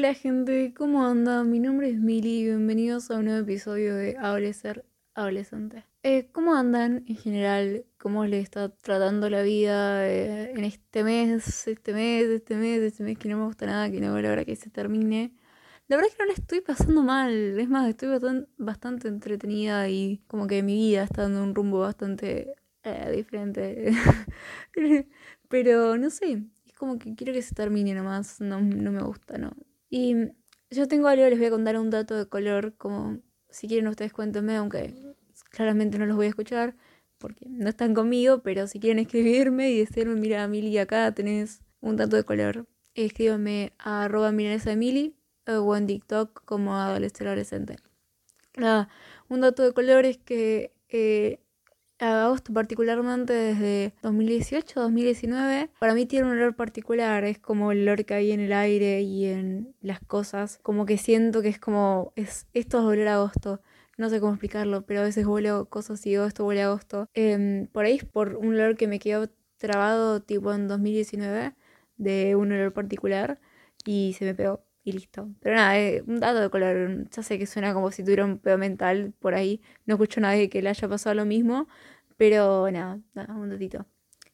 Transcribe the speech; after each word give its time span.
Hola 0.00 0.14
gente, 0.14 0.72
¿cómo 0.74 1.04
andan? 1.04 1.50
Mi 1.50 1.60
nombre 1.60 1.90
es 1.90 2.00
Mili 2.00 2.38
y 2.38 2.44
bienvenidos 2.44 3.10
a 3.10 3.18
un 3.18 3.26
nuevo 3.26 3.40
episodio 3.40 3.96
de 3.96 4.16
Adolecer 4.16 4.86
Adolescente. 5.12 5.84
Eh, 6.02 6.30
¿Cómo 6.32 6.54
andan 6.54 7.04
en 7.06 7.16
general? 7.16 7.84
¿Cómo 7.98 8.24
les 8.24 8.44
está 8.44 8.70
tratando 8.70 9.28
la 9.28 9.42
vida 9.42 10.08
eh, 10.08 10.52
en 10.52 10.64
este 10.64 11.04
mes, 11.04 11.68
este 11.68 11.92
mes, 11.92 12.24
este 12.28 12.56
mes, 12.56 12.80
este 12.80 13.02
mes 13.02 13.18
que 13.18 13.28
no 13.28 13.36
me 13.36 13.44
gusta 13.44 13.66
nada, 13.66 13.90
que 13.90 14.00
no 14.00 14.14
veo 14.14 14.22
la 14.22 14.32
hora 14.32 14.46
que 14.46 14.56
se 14.56 14.70
termine? 14.70 15.34
La 15.88 15.96
verdad 15.96 16.10
es 16.10 16.16
que 16.16 16.22
no 16.22 16.28
la 16.28 16.32
estoy 16.32 16.62
pasando 16.62 17.02
mal, 17.02 17.60
es 17.60 17.68
más, 17.68 17.86
estoy 17.86 18.08
bastante, 18.08 18.48
bastante 18.56 19.08
entretenida 19.08 19.86
y 19.90 20.22
como 20.28 20.46
que 20.46 20.62
mi 20.62 20.76
vida 20.76 21.02
está 21.02 21.24
dando 21.24 21.42
un 21.42 21.54
rumbo 21.54 21.80
bastante 21.80 22.54
eh, 22.84 23.12
diferente. 23.14 23.92
Pero 25.50 25.98
no 25.98 26.08
sé, 26.08 26.42
es 26.64 26.72
como 26.72 26.98
que 26.98 27.14
quiero 27.14 27.34
que 27.34 27.42
se 27.42 27.54
termine 27.54 27.92
nomás, 27.92 28.40
no, 28.40 28.62
no 28.62 28.92
me 28.92 29.02
gusta, 29.02 29.36
¿no? 29.36 29.52
Y 29.90 30.14
yo 30.70 30.88
tengo 30.88 31.08
algo, 31.08 31.28
les 31.28 31.38
voy 31.38 31.48
a 31.48 31.50
contar 31.50 31.78
un 31.78 31.90
dato 31.90 32.16
de 32.16 32.26
color, 32.28 32.74
como 32.76 33.18
si 33.50 33.68
quieren 33.68 33.88
ustedes 33.88 34.12
cuéntenme, 34.12 34.56
aunque 34.56 34.94
claramente 35.50 35.98
no 35.98 36.06
los 36.06 36.16
voy 36.16 36.26
a 36.26 36.30
escuchar 36.30 36.76
porque 37.18 37.46
no 37.48 37.68
están 37.68 37.92
conmigo, 37.92 38.42
pero 38.42 38.66
si 38.66 38.80
quieren 38.80 38.98
escribirme 38.98 39.70
y 39.70 39.78
decirme, 39.78 40.14
mira, 40.14 40.48
Mili, 40.48 40.78
acá 40.78 41.12
tenés 41.12 41.62
un 41.80 41.96
dato 41.96 42.16
de 42.16 42.24
color, 42.24 42.66
escríbanme 42.94 43.74
a 43.78 44.04
arroba 44.04 44.32
o 45.46 45.76
en 45.76 45.86
TikTok 45.86 46.44
como 46.44 46.76
adolescente 46.76 47.26
adolescente. 47.26 47.76
Nada, 48.56 48.88
un 49.28 49.40
dato 49.40 49.62
de 49.62 49.72
color 49.72 50.06
es 50.06 50.16
que 50.18 50.72
eh, 50.88 51.40
agosto 52.00 52.52
particularmente 52.52 53.32
desde 53.32 53.94
2018, 54.02 54.80
2019, 54.80 55.70
para 55.78 55.94
mí 55.94 56.06
tiene 56.06 56.26
un 56.26 56.32
olor 56.32 56.56
particular, 56.56 57.24
es 57.24 57.38
como 57.38 57.72
el 57.72 57.82
olor 57.82 58.04
que 58.04 58.14
hay 58.14 58.32
en 58.32 58.40
el 58.40 58.52
aire 58.52 59.02
y 59.02 59.26
en 59.26 59.74
las 59.80 60.00
cosas, 60.00 60.58
como 60.62 60.86
que 60.86 60.98
siento 60.98 61.42
que 61.42 61.48
es 61.48 61.58
como, 61.58 62.12
es, 62.16 62.46
esto 62.54 62.78
es 62.78 62.84
olor 62.84 63.08
a 63.08 63.14
agosto, 63.14 63.60
no 63.96 64.08
sé 64.08 64.18
cómo 64.20 64.32
explicarlo, 64.32 64.86
pero 64.86 65.00
a 65.00 65.04
veces 65.04 65.26
huele 65.26 65.50
cosas 65.68 66.04
y 66.06 66.10
digo, 66.10 66.24
esto 66.24 66.46
huele 66.46 66.62
a 66.62 66.66
agosto. 66.66 67.08
Em, 67.12 67.66
por 67.66 67.84
ahí 67.84 67.96
es 67.96 68.04
por 68.04 68.36
un 68.36 68.54
olor 68.54 68.76
que 68.76 68.88
me 68.88 68.98
quedó 68.98 69.28
trabado 69.58 70.22
tipo 70.22 70.52
en 70.54 70.68
2019 70.68 71.54
de 71.98 72.34
un 72.34 72.50
olor 72.50 72.72
particular 72.72 73.40
y 73.84 74.14
se 74.18 74.24
me 74.24 74.34
pegó 74.34 74.64
listo. 74.92 75.28
Pero 75.40 75.56
nada, 75.56 75.78
eh, 75.78 76.02
un 76.06 76.20
dato 76.20 76.40
de 76.40 76.50
color. 76.50 77.08
Ya 77.10 77.22
sé 77.22 77.38
que 77.38 77.46
suena 77.46 77.74
como 77.74 77.90
si 77.90 78.02
tuviera 78.02 78.24
un 78.24 78.38
pedo 78.38 78.58
mental 78.58 79.12
por 79.18 79.34
ahí. 79.34 79.60
No 79.86 79.94
escucho 79.94 80.20
a 80.20 80.22
nadie 80.22 80.48
que 80.48 80.62
le 80.62 80.70
haya 80.70 80.88
pasado 80.88 81.14
lo 81.14 81.24
mismo. 81.24 81.68
Pero 82.16 82.70
nada, 82.70 83.00
nada, 83.14 83.34
un 83.34 83.50
datito. 83.50 83.86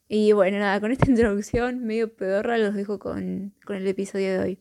Y 0.07 0.31
bueno, 0.33 0.59
nada, 0.59 0.79
con 0.79 0.91
esta 0.91 1.05
introducción 1.09 1.83
medio 1.85 2.13
pedorra 2.15 2.57
los 2.57 2.75
dejo 2.75 2.99
con, 2.99 3.53
con 3.65 3.75
el 3.77 3.87
episodio 3.87 4.33
de 4.33 4.39
hoy. 4.39 4.59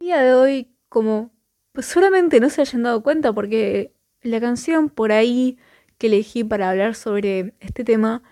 El 0.00 0.06
día 0.06 0.22
de 0.22 0.34
hoy, 0.34 0.76
como 0.88 1.34
pues 1.74 1.86
solamente 1.86 2.38
no 2.38 2.50
se 2.50 2.60
hayan 2.60 2.84
dado 2.84 3.02
cuenta 3.02 3.32
porque 3.32 3.92
la 4.22 4.40
canción 4.40 4.88
por 4.88 5.10
ahí 5.10 5.58
que 5.98 6.06
elegí 6.06 6.44
para 6.44 6.70
hablar 6.70 6.94
sobre 6.94 7.54
este 7.58 7.82
tema 7.82 8.22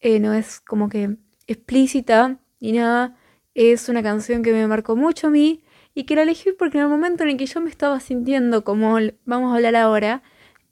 eh, 0.00 0.20
no 0.20 0.34
es 0.34 0.60
como 0.60 0.88
que 0.90 1.16
explícita 1.46 2.38
ni 2.60 2.72
nada. 2.72 3.16
Es 3.54 3.88
una 3.88 4.02
canción 4.02 4.42
que 4.42 4.52
me 4.52 4.66
marcó 4.66 4.96
mucho 4.96 5.28
a 5.28 5.30
mí 5.30 5.64
y 6.00 6.04
que 6.04 6.14
la 6.14 6.22
elegí 6.22 6.52
porque 6.52 6.78
en 6.78 6.84
el 6.84 6.88
momento 6.88 7.24
en 7.24 7.28
el 7.28 7.36
que 7.36 7.44
yo 7.44 7.60
me 7.60 7.68
estaba 7.68 8.00
sintiendo 8.00 8.64
como 8.64 8.96
vamos 9.26 9.52
a 9.52 9.56
hablar 9.56 9.76
ahora, 9.76 10.22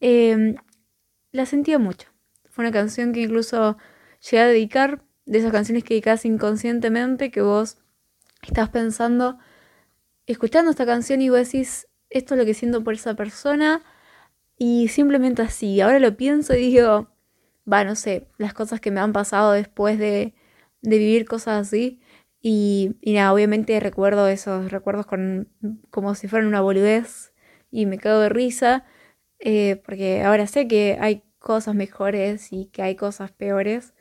eh, 0.00 0.54
la 1.32 1.44
sentía 1.44 1.78
mucho. 1.78 2.08
Fue 2.48 2.64
una 2.64 2.72
canción 2.72 3.12
que 3.12 3.20
incluso 3.20 3.76
llegué 4.22 4.38
a 4.38 4.46
dedicar, 4.46 5.02
de 5.26 5.40
esas 5.40 5.52
canciones 5.52 5.84
que 5.84 5.92
dedicas 5.92 6.24
inconscientemente, 6.24 7.30
que 7.30 7.42
vos 7.42 7.76
estás 8.40 8.70
pensando, 8.70 9.38
escuchando 10.24 10.70
esta 10.70 10.86
canción 10.86 11.20
y 11.20 11.28
vos 11.28 11.40
decís, 11.40 11.88
esto 12.08 12.32
es 12.32 12.40
lo 12.40 12.46
que 12.46 12.54
siento 12.54 12.82
por 12.82 12.94
esa 12.94 13.12
persona, 13.12 13.82
y 14.56 14.88
simplemente 14.88 15.42
así. 15.42 15.82
Ahora 15.82 15.98
lo 15.98 16.16
pienso 16.16 16.54
y 16.54 16.72
digo, 16.72 17.10
va, 17.70 17.84
no 17.84 17.96
sé, 17.96 18.28
las 18.38 18.54
cosas 18.54 18.80
que 18.80 18.90
me 18.90 19.00
han 19.00 19.12
pasado 19.12 19.52
después 19.52 19.98
de, 19.98 20.32
de 20.80 20.98
vivir 20.98 21.26
cosas 21.26 21.66
así. 21.66 22.00
Y, 22.50 22.96
nada, 23.04 23.34
obviamente 23.34 23.78
recuerdo 23.78 24.26
esos 24.26 24.72
recuerdos 24.72 25.04
como 25.90 26.14
si 26.14 26.28
fueran 26.28 26.48
una 26.48 26.62
boludez 26.62 27.34
y 27.70 27.84
me 27.84 27.98
cago 27.98 28.20
de 28.20 28.30
risa, 28.30 28.86
eh, 29.38 29.82
porque 29.84 30.22
ahora 30.22 30.46
sé 30.46 30.66
que 30.66 30.96
hay 30.98 31.24
cosas 31.38 31.74
mejores 31.74 32.50
y 32.50 32.64
que 32.68 32.80
hay 32.80 32.96
cosas 32.96 33.32
peores. 33.32 33.92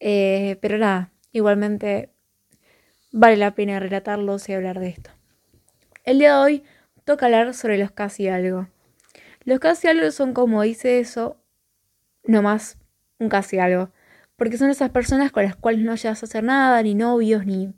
Eh, 0.00 0.56
pero 0.62 0.78
nada, 0.78 1.12
igualmente 1.32 2.14
vale 3.10 3.36
la 3.36 3.54
pena 3.54 3.78
relatarlos 3.78 4.48
y 4.48 4.54
hablar 4.54 4.80
de 4.80 4.88
esto. 4.88 5.10
El 6.04 6.18
día 6.18 6.36
de 6.36 6.42
hoy 6.42 6.64
toca 7.04 7.26
hablar 7.26 7.52
sobre 7.52 7.76
los 7.76 7.90
casi 7.90 8.26
algo. 8.26 8.68
Los 9.44 9.60
casi 9.60 9.88
algo 9.88 10.10
son 10.12 10.32
como 10.32 10.62
dice 10.62 10.98
eso, 10.98 11.36
no 12.24 12.40
más 12.40 12.78
un 13.18 13.28
casi 13.28 13.58
algo. 13.58 13.90
Porque 14.36 14.56
son 14.56 14.70
esas 14.70 14.88
personas 14.88 15.30
con 15.30 15.42
las 15.42 15.56
cuales 15.56 15.82
no 15.82 15.94
llegas 15.94 16.22
a 16.22 16.26
hacer 16.26 16.42
nada, 16.42 16.82
ni 16.82 16.94
novios, 16.94 17.44
ni 17.44 17.74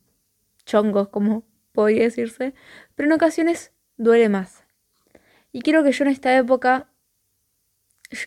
chongos, 0.65 1.09
como 1.09 1.45
podría 1.73 2.03
decirse. 2.03 2.55
Pero 2.95 3.09
en 3.09 3.13
ocasiones 3.13 3.73
duele 3.97 4.29
más. 4.29 4.65
Y 5.53 5.63
quiero 5.63 5.85
que 5.85 5.93
yo 5.93 6.05
en 6.05 6.11
esta 6.11 6.37
época 6.37 6.89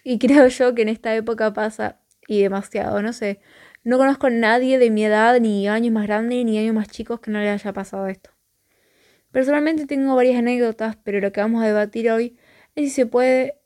y 0.04 0.20
creo 0.20 0.48
yo 0.48 0.76
que 0.76 0.82
en 0.82 0.90
esta 0.90 1.16
época 1.16 1.54
pasa 1.54 2.00
y 2.28 2.42
demasiado, 2.42 3.02
no 3.02 3.14
sé. 3.14 3.40
No 3.84 3.98
conozco 3.98 4.28
a 4.28 4.32
nadie 4.32 4.78
de 4.80 4.90
mi 4.90 5.06
edad, 5.06 5.40
ni 5.40 5.68
años 5.68 5.94
más 5.94 6.08
grandes, 6.08 6.44
ni 6.44 6.58
años 6.58 6.76
más 6.76 6.90
chicos 6.90 7.20
que 7.20 7.32
no 7.32 7.40
le 7.40 7.50
haya 7.50 7.74
pasado 7.74 8.08
esto. 8.08 8.32
Personalmente 9.32 9.86
tengo 9.86 10.16
varias 10.16 10.40
anécdotas, 10.40 10.98
pero 10.98 11.20
lo 11.20 11.32
que 11.32 11.42
vamos 11.42 11.64
a 11.64 11.68
debatir 11.68 12.10
hoy 12.12 12.38
es 12.76 12.86
si 12.86 12.90
se 12.90 13.06
puede, 13.06 13.60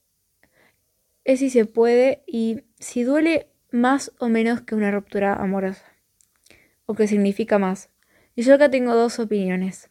es 1.23 1.39
si 1.39 1.49
se 1.49 1.65
puede 1.65 2.23
y 2.27 2.63
si 2.79 3.03
duele 3.03 3.49
más 3.71 4.11
o 4.19 4.27
menos 4.27 4.61
que 4.61 4.75
una 4.75 4.91
ruptura 4.91 5.33
amorosa. 5.33 5.85
O 6.85 6.93
que 6.93 7.07
significa 7.07 7.57
más. 7.57 7.89
Y 8.35 8.43
yo 8.43 8.55
acá 8.55 8.69
tengo 8.69 8.95
dos 8.95 9.19
opiniones. 9.19 9.89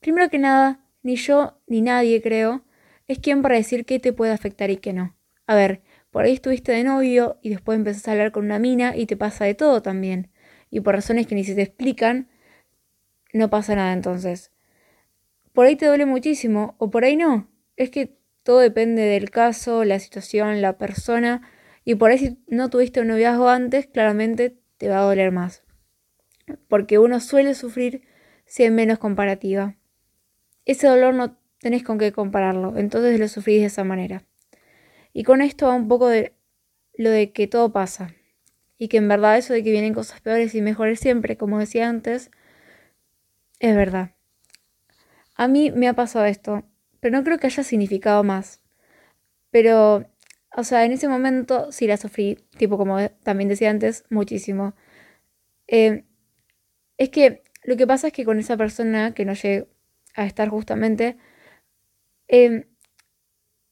Primero 0.00 0.28
que 0.28 0.38
nada, 0.38 0.80
ni 1.02 1.16
yo 1.16 1.58
ni 1.66 1.82
nadie 1.82 2.20
creo 2.22 2.64
es 3.06 3.18
quien 3.18 3.42
para 3.42 3.56
decir 3.56 3.84
qué 3.84 3.98
te 3.98 4.12
puede 4.12 4.32
afectar 4.32 4.70
y 4.70 4.76
qué 4.76 4.92
no. 4.92 5.16
A 5.46 5.54
ver, 5.56 5.82
por 6.10 6.24
ahí 6.24 6.32
estuviste 6.32 6.72
de 6.72 6.84
novio 6.84 7.38
y 7.42 7.50
después 7.50 7.76
empezás 7.76 8.06
a 8.06 8.12
hablar 8.12 8.30
con 8.30 8.44
una 8.44 8.58
mina 8.58 8.96
y 8.96 9.06
te 9.06 9.16
pasa 9.16 9.44
de 9.44 9.54
todo 9.54 9.82
también. 9.82 10.30
Y 10.70 10.80
por 10.80 10.94
razones 10.94 11.26
que 11.26 11.34
ni 11.34 11.42
se 11.42 11.54
te 11.56 11.62
explican, 11.62 12.28
no 13.32 13.50
pasa 13.50 13.74
nada 13.74 13.92
entonces. 13.92 14.52
Por 15.52 15.66
ahí 15.66 15.76
te 15.76 15.86
duele 15.86 16.06
muchísimo 16.06 16.76
o 16.78 16.90
por 16.90 17.04
ahí 17.04 17.16
no. 17.16 17.48
Es 17.76 17.90
que 17.90 18.16
todo 18.44 18.60
depende 18.60 19.02
del 19.02 19.30
caso, 19.30 19.84
la 19.84 19.98
situación, 19.98 20.62
la 20.62 20.78
persona. 20.78 21.42
Y 21.84 21.96
por 21.96 22.10
ahí 22.10 22.18
si 22.18 22.38
no 22.46 22.70
tuviste 22.70 23.00
un 23.00 23.08
noviazgo 23.08 23.48
antes, 23.48 23.86
claramente 23.86 24.56
te 24.78 24.88
va 24.88 24.98
a 25.00 25.02
doler 25.02 25.32
más. 25.32 25.64
Porque 26.68 26.98
uno 26.98 27.20
suele 27.20 27.54
sufrir 27.54 28.02
si 28.46 28.64
hay 28.64 28.70
menos 28.70 28.98
comparativa. 28.98 29.76
Ese 30.64 30.86
dolor 30.86 31.14
no 31.14 31.36
tenés 31.60 31.82
con 31.82 31.98
qué 31.98 32.12
compararlo, 32.12 32.76
entonces 32.76 33.18
lo 33.20 33.28
sufrís 33.28 33.60
de 33.60 33.66
esa 33.66 33.84
manera. 33.84 34.24
Y 35.12 35.24
con 35.24 35.42
esto 35.42 35.66
va 35.66 35.74
un 35.74 35.88
poco 35.88 36.08
de 36.08 36.34
lo 36.94 37.10
de 37.10 37.32
que 37.32 37.46
todo 37.46 37.72
pasa. 37.72 38.14
Y 38.78 38.88
que 38.88 38.96
en 38.96 39.08
verdad 39.08 39.36
eso 39.36 39.52
de 39.52 39.62
que 39.62 39.70
vienen 39.70 39.94
cosas 39.94 40.20
peores 40.20 40.54
y 40.54 40.62
mejores 40.62 41.00
siempre, 41.00 41.36
como 41.36 41.58
decía 41.58 41.88
antes, 41.88 42.30
es 43.58 43.76
verdad. 43.76 44.12
A 45.36 45.48
mí 45.48 45.70
me 45.70 45.88
ha 45.88 45.94
pasado 45.94 46.24
esto, 46.24 46.64
pero 47.00 47.16
no 47.16 47.24
creo 47.24 47.38
que 47.38 47.46
haya 47.46 47.62
significado 47.62 48.24
más. 48.24 48.60
Pero, 49.50 50.06
o 50.56 50.64
sea, 50.64 50.84
en 50.84 50.92
ese 50.92 51.08
momento 51.08 51.72
sí 51.72 51.86
la 51.86 51.96
sufrí, 51.96 52.38
tipo 52.56 52.78
como 52.78 53.08
también 53.22 53.48
decía 53.48 53.70
antes, 53.70 54.04
muchísimo. 54.10 54.74
Eh, 55.66 56.04
es 57.00 57.08
que 57.08 57.42
lo 57.64 57.78
que 57.78 57.86
pasa 57.86 58.08
es 58.08 58.12
que 58.12 58.26
con 58.26 58.38
esa 58.38 58.58
persona 58.58 59.14
que 59.14 59.24
no 59.24 59.32
llegué 59.32 59.66
a 60.14 60.26
estar 60.26 60.50
justamente, 60.50 61.16
eh, 62.28 62.66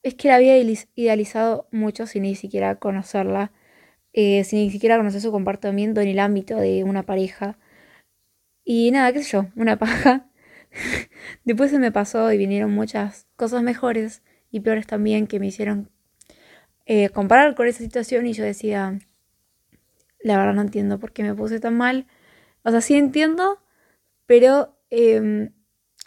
es 0.02 0.14
que 0.14 0.28
la 0.28 0.36
había 0.36 0.56
idealizado 0.56 1.68
mucho 1.70 2.06
sin 2.06 2.22
ni 2.22 2.34
siquiera 2.34 2.76
conocerla, 2.76 3.52
eh, 4.14 4.44
sin 4.44 4.60
ni 4.60 4.70
siquiera 4.70 4.96
conocer 4.96 5.20
su 5.20 5.30
comportamiento 5.30 6.00
en 6.00 6.08
el 6.08 6.20
ámbito 6.20 6.56
de 6.56 6.84
una 6.84 7.02
pareja. 7.04 7.58
Y 8.64 8.90
nada, 8.92 9.12
qué 9.12 9.22
sé 9.22 9.32
yo, 9.32 9.46
una 9.56 9.78
paja. 9.78 10.30
Después 11.44 11.70
se 11.70 11.78
me 11.78 11.92
pasó 11.92 12.32
y 12.32 12.38
vinieron 12.38 12.72
muchas 12.72 13.26
cosas 13.36 13.62
mejores 13.62 14.22
y 14.50 14.60
peores 14.60 14.86
también 14.86 15.26
que 15.26 15.38
me 15.38 15.48
hicieron 15.48 15.90
eh, 16.86 17.10
comparar 17.10 17.54
con 17.54 17.66
esa 17.66 17.80
situación 17.80 18.26
y 18.26 18.32
yo 18.32 18.44
decía, 18.44 18.98
la 20.20 20.38
verdad 20.38 20.54
no 20.54 20.62
entiendo 20.62 20.98
por 20.98 21.12
qué 21.12 21.22
me 21.24 21.34
puse 21.34 21.60
tan 21.60 21.76
mal. 21.76 22.06
O 22.68 22.70
sea, 22.70 22.82
sí 22.82 22.96
entiendo, 22.96 23.62
pero 24.26 24.78
em, 24.90 25.54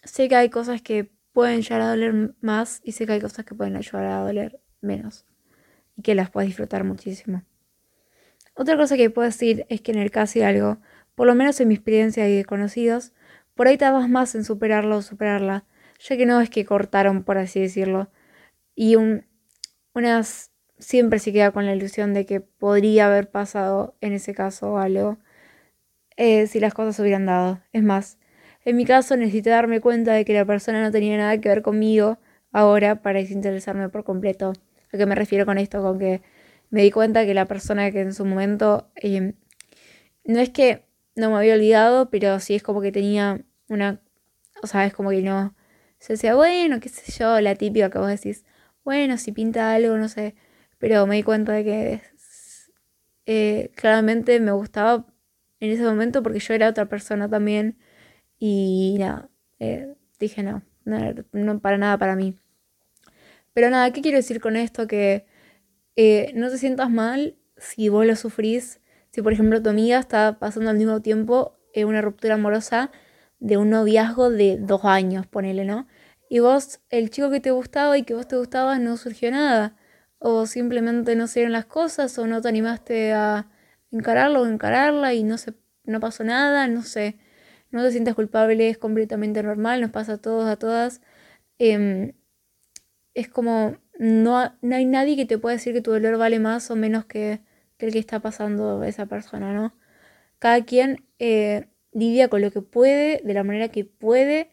sé 0.03 0.29
que 0.29 0.35
hay 0.35 0.51
cosas 0.51 0.79
que 0.83 1.11
pueden 1.33 1.63
llegar 1.63 1.81
a 1.81 1.89
doler 1.89 2.35
más 2.39 2.81
y 2.83 2.91
sé 2.91 3.07
que 3.07 3.13
hay 3.13 3.19
cosas 3.19 3.45
que 3.45 3.55
pueden 3.55 3.75
ayudar 3.75 4.05
a 4.05 4.19
doler 4.19 4.61
menos 4.79 5.25
y 5.97 6.03
que 6.03 6.13
las 6.13 6.29
puedes 6.29 6.49
disfrutar 6.49 6.83
muchísimo. 6.83 7.41
Otra 8.53 8.77
cosa 8.77 8.95
que 8.95 9.09
puedo 9.09 9.25
decir 9.25 9.65
es 9.69 9.81
que 9.81 9.91
en 9.91 9.97
el 9.97 10.11
caso 10.11 10.37
de 10.37 10.45
algo, 10.45 10.77
por 11.15 11.25
lo 11.25 11.33
menos 11.33 11.59
en 11.59 11.67
mi 11.69 11.73
experiencia 11.73 12.29
y 12.29 12.37
de 12.37 12.45
conocidos, 12.45 13.11
por 13.55 13.67
ahí 13.67 13.77
vas 13.77 14.07
más 14.07 14.35
en 14.35 14.43
superarlo 14.43 14.97
o 14.97 15.01
superarla, 15.01 15.65
ya 15.97 16.15
que 16.15 16.27
no 16.27 16.41
es 16.41 16.51
que 16.51 16.63
cortaron, 16.63 17.23
por 17.23 17.39
así 17.39 17.59
decirlo. 17.59 18.11
Y 18.75 18.97
un, 18.97 19.25
unas 19.95 20.51
siempre 20.77 21.17
se 21.17 21.33
queda 21.33 21.49
con 21.49 21.65
la 21.65 21.73
ilusión 21.73 22.13
de 22.13 22.27
que 22.27 22.39
podría 22.39 23.07
haber 23.07 23.31
pasado 23.31 23.97
en 23.99 24.13
ese 24.13 24.35
caso 24.35 24.77
algo 24.77 25.17
eh, 26.21 26.45
si 26.45 26.59
las 26.59 26.75
cosas 26.75 26.99
hubieran 26.99 27.25
dado. 27.25 27.61
Es 27.73 27.81
más, 27.81 28.19
en 28.63 28.75
mi 28.77 28.85
caso 28.85 29.17
necesité 29.17 29.49
darme 29.49 29.81
cuenta 29.81 30.13
de 30.13 30.23
que 30.23 30.33
la 30.35 30.45
persona 30.45 30.79
no 30.83 30.91
tenía 30.91 31.17
nada 31.17 31.35
que 31.39 31.49
ver 31.49 31.63
conmigo 31.63 32.19
ahora 32.51 33.01
para 33.01 33.19
desinteresarme 33.19 33.89
por 33.89 34.03
completo. 34.03 34.53
¿A 34.93 34.97
qué 34.97 35.07
me 35.07 35.15
refiero 35.15 35.47
con 35.47 35.57
esto? 35.57 35.81
Con 35.81 35.97
que 35.97 36.21
me 36.69 36.83
di 36.83 36.91
cuenta 36.91 37.25
que 37.25 37.33
la 37.33 37.47
persona 37.47 37.89
que 37.89 38.01
en 38.01 38.13
su 38.13 38.23
momento 38.23 38.87
eh, 38.97 39.33
no 40.23 40.39
es 40.39 40.51
que 40.51 40.85
no 41.15 41.31
me 41.31 41.37
había 41.37 41.55
olvidado, 41.55 42.11
pero 42.11 42.39
sí 42.39 42.53
es 42.53 42.61
como 42.61 42.81
que 42.81 42.91
tenía 42.91 43.41
una, 43.67 43.99
o 44.61 44.67
sea, 44.67 44.85
es 44.85 44.93
como 44.93 45.09
que 45.09 45.23
no, 45.23 45.55
se 45.97 46.13
decía, 46.13 46.35
bueno, 46.35 46.79
qué 46.79 46.89
sé 46.89 47.11
yo, 47.13 47.41
la 47.41 47.55
típica 47.55 47.89
que 47.89 47.97
vos 47.97 48.09
decís, 48.09 48.45
bueno, 48.83 49.17
si 49.17 49.31
pinta 49.31 49.73
algo, 49.73 49.97
no 49.97 50.07
sé, 50.07 50.35
pero 50.77 51.07
me 51.07 51.15
di 51.15 51.23
cuenta 51.23 51.53
de 51.53 51.63
que 51.63 52.01
eh, 53.25 53.71
claramente 53.75 54.39
me 54.39 54.51
gustaba 54.51 55.10
en 55.61 55.71
ese 55.71 55.83
momento 55.83 56.21
porque 56.21 56.39
yo 56.39 56.53
era 56.53 56.67
otra 56.69 56.87
persona 56.87 57.29
también 57.29 57.77
y 58.37 58.97
nada, 58.99 59.29
eh, 59.59 59.95
dije 60.19 60.43
no, 60.43 60.63
no, 60.83 61.59
para 61.61 61.77
nada 61.77 61.97
para 61.97 62.17
mí. 62.17 62.37
Pero 63.53 63.69
nada, 63.69 63.91
¿qué 63.93 64.01
quiero 64.01 64.17
decir 64.17 64.41
con 64.41 64.57
esto? 64.57 64.87
Que 64.87 65.25
eh, 65.95 66.33
no 66.35 66.49
te 66.49 66.57
sientas 66.57 66.89
mal 66.89 67.37
si 67.57 67.87
vos 67.89 68.05
lo 68.05 68.15
sufrís 68.15 68.81
si, 69.11 69.21
por 69.21 69.33
ejemplo, 69.33 69.61
tu 69.61 69.69
amiga 69.69 69.99
está 69.99 70.39
pasando 70.39 70.69
al 70.69 70.77
mismo 70.77 71.01
tiempo 71.01 71.59
en 71.73 71.87
una 71.87 72.01
ruptura 72.01 72.35
amorosa 72.35 72.91
de 73.39 73.57
un 73.57 73.69
noviazgo 73.69 74.29
de 74.29 74.57
dos 74.59 74.85
años, 74.85 75.27
ponele, 75.27 75.65
¿no? 75.65 75.87
Y 76.29 76.39
vos, 76.39 76.79
el 76.89 77.09
chico 77.09 77.29
que 77.29 77.41
te 77.41 77.51
gustaba 77.51 77.97
y 77.97 78.03
que 78.03 78.13
vos 78.13 78.27
te 78.27 78.37
gustabas, 78.37 78.79
no 78.79 78.95
surgió 78.97 79.31
nada. 79.31 79.75
O 80.19 80.45
simplemente 80.45 81.15
no 81.15 81.27
se 81.27 81.41
dieron 81.41 81.51
las 81.51 81.65
cosas, 81.65 82.17
o 82.19 82.27
no 82.27 82.41
te 82.41 82.47
animaste 82.49 83.13
a 83.13 83.49
encararlo 83.91 84.41
o 84.41 84.47
encararla 84.47 85.13
y 85.13 85.23
no, 85.23 85.37
se, 85.37 85.53
no 85.85 85.99
pasó 85.99 86.23
nada, 86.23 86.67
no 86.67 86.83
sé. 86.83 87.17
No 87.71 87.83
te 87.83 87.91
sientes 87.91 88.15
culpable, 88.15 88.69
es 88.69 88.77
completamente 88.77 89.43
normal, 89.43 89.81
nos 89.81 89.91
pasa 89.91 90.13
a 90.13 90.17
todos, 90.17 90.49
a 90.49 90.57
todas. 90.57 91.01
Em, 91.59 92.13
es 93.13 93.29
como, 93.29 93.77
no, 93.99 94.53
no 94.61 94.75
hay 94.75 94.85
nadie 94.85 95.15
que 95.15 95.25
te 95.25 95.37
pueda 95.37 95.55
decir 95.55 95.73
que 95.73 95.81
tu 95.81 95.91
dolor 95.91 96.17
vale 96.17 96.39
más 96.39 96.71
o 96.71 96.75
menos 96.75 97.05
que 97.05 97.41
que 97.81 97.87
el 97.87 97.93
que 97.93 97.99
está 97.99 98.19
pasando 98.19 98.83
esa 98.83 99.07
persona, 99.07 99.53
¿no? 99.53 99.73
Cada 100.37 100.63
quien 100.63 101.03
eh, 101.17 101.65
lidia 101.91 102.29
con 102.29 102.41
lo 102.41 102.51
que 102.51 102.61
puede, 102.61 103.21
de 103.23 103.33
la 103.33 103.43
manera 103.43 103.69
que 103.69 103.85
puede, 103.85 104.51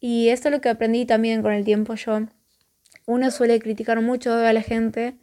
y 0.00 0.28
eso 0.28 0.48
es 0.48 0.52
lo 0.52 0.60
que 0.60 0.68
aprendí 0.68 1.06
también 1.06 1.40
con 1.42 1.54
el 1.54 1.64
tiempo 1.64 1.94
yo. 1.94 2.26
Uno 3.06 3.30
suele 3.30 3.58
criticar 3.58 4.02
mucho 4.02 4.34
a 4.34 4.52
la 4.52 4.60
gente 4.60 5.16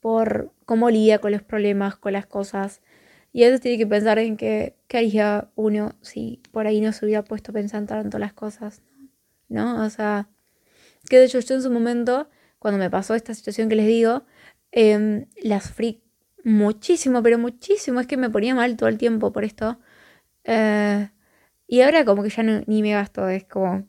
por 0.00 0.52
cómo 0.66 0.90
lidia 0.90 1.20
con 1.20 1.32
los 1.32 1.42
problemas, 1.42 1.96
con 1.96 2.12
las 2.12 2.26
cosas. 2.26 2.82
Y 3.32 3.44
a 3.44 3.46
veces 3.46 3.60
tiene 3.60 3.78
que 3.78 3.86
pensar 3.86 4.18
en 4.18 4.36
qué, 4.36 4.76
qué 4.88 4.98
haría 4.98 5.50
uno 5.54 5.94
si 6.00 6.42
por 6.50 6.66
ahí 6.66 6.80
no 6.80 6.92
se 6.92 7.04
hubiera 7.04 7.22
puesto 7.22 7.52
a 7.52 7.54
pensar 7.54 7.86
tanto 7.86 8.18
las 8.18 8.32
cosas. 8.32 8.82
¿No? 9.48 9.84
O 9.84 9.90
sea, 9.90 10.28
que 11.08 11.18
de 11.18 11.24
hecho 11.24 11.40
yo 11.40 11.54
en 11.54 11.62
su 11.62 11.70
momento, 11.70 12.28
cuando 12.58 12.78
me 12.78 12.90
pasó 12.90 13.14
esta 13.14 13.34
situación 13.34 13.68
que 13.68 13.76
les 13.76 13.86
digo, 13.86 14.24
eh, 14.72 15.26
las 15.42 15.70
freak 15.70 16.00
muchísimo, 16.44 17.22
pero 17.22 17.38
muchísimo. 17.38 18.00
Es 18.00 18.06
que 18.06 18.16
me 18.16 18.30
ponía 18.30 18.54
mal 18.54 18.76
todo 18.76 18.88
el 18.88 18.98
tiempo 18.98 19.32
por 19.32 19.44
esto. 19.44 19.78
Eh, 20.44 21.10
y 21.66 21.82
ahora 21.82 22.04
como 22.04 22.22
que 22.22 22.30
ya 22.30 22.42
ni 22.42 22.82
me 22.82 22.92
gasto, 22.92 23.28
es 23.28 23.44
como, 23.44 23.88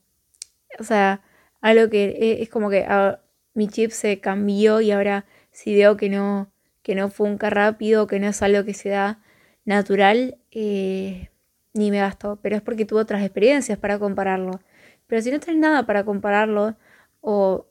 o 0.79 0.83
sea, 0.83 1.21
algo 1.61 1.89
que 1.89 2.05
e, 2.05 2.43
es, 2.43 2.49
como 2.49 2.69
que 2.69 2.85
ah, 2.87 3.21
mi 3.53 3.67
chip 3.67 3.91
se 3.91 4.19
cambió 4.19 4.81
y 4.81 4.91
ahora 4.91 5.25
si 5.51 5.75
veo 5.75 5.97
que 5.97 6.09
no, 6.09 6.51
que 6.83 6.95
no 6.95 7.09
funca 7.09 7.49
rápido, 7.49 8.07
que 8.07 8.19
no 8.19 8.27
es 8.27 8.41
algo 8.41 8.65
que 8.65 8.73
se 8.73 8.89
da 8.89 9.19
natural, 9.65 10.37
eh, 10.51 11.29
ni 11.73 11.91
me 11.91 11.99
gasto. 11.99 12.39
Pero 12.41 12.55
es 12.55 12.61
porque 12.61 12.85
tuve 12.85 13.01
otras 13.01 13.21
experiencias 13.23 13.77
para 13.77 13.99
compararlo. 13.99 14.61
Pero 15.07 15.21
si 15.21 15.31
no 15.31 15.39
tenés 15.39 15.59
nada 15.59 15.85
para 15.85 16.05
compararlo, 16.05 16.77
o 17.21 17.67